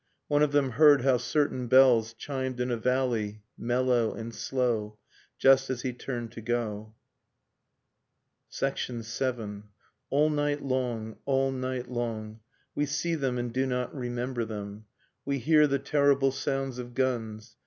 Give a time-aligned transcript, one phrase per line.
[0.29, 4.97] One of them heard how certain bells Chimed in a valley, mellow and slow%
[5.37, 6.95] Just as he turned to go...
[8.51, 9.61] VII.
[10.09, 12.39] All night long, all night long,
[12.73, 14.85] We see them and do not remember them,
[15.23, 17.55] We hear the terrible sounds of guns.